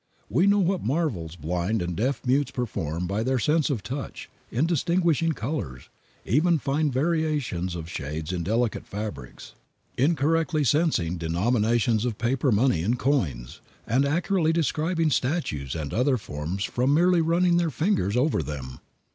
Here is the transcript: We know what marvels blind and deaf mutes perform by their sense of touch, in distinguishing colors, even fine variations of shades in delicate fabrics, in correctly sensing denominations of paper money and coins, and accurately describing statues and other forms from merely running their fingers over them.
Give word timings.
We 0.29 0.47
know 0.47 0.57
what 0.57 0.83
marvels 0.83 1.35
blind 1.35 1.79
and 1.83 1.95
deaf 1.95 2.25
mutes 2.25 2.49
perform 2.49 3.05
by 3.05 3.21
their 3.21 3.37
sense 3.37 3.69
of 3.69 3.83
touch, 3.83 4.31
in 4.49 4.65
distinguishing 4.65 5.33
colors, 5.33 5.89
even 6.25 6.57
fine 6.57 6.89
variations 6.89 7.75
of 7.75 7.87
shades 7.87 8.31
in 8.33 8.41
delicate 8.43 8.87
fabrics, 8.87 9.53
in 9.97 10.15
correctly 10.15 10.63
sensing 10.63 11.19
denominations 11.19 12.03
of 12.03 12.17
paper 12.17 12.51
money 12.51 12.81
and 12.81 12.97
coins, 12.97 13.61
and 13.85 14.03
accurately 14.03 14.51
describing 14.51 15.11
statues 15.11 15.75
and 15.75 15.93
other 15.93 16.17
forms 16.17 16.63
from 16.63 16.95
merely 16.95 17.21
running 17.21 17.57
their 17.57 17.69
fingers 17.69 18.17
over 18.17 18.41
them. 18.41 18.79